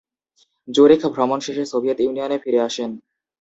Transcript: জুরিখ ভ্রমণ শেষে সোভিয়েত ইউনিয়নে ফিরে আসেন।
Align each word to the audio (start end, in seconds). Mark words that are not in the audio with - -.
জুরিখ 0.67 1.01
ভ্রমণ 1.15 1.39
শেষে 1.39 1.63
সোভিয়েত 1.65 1.99
ইউনিয়নে 2.01 2.37
ফিরে 2.37 2.59
আসেন। 2.59 2.91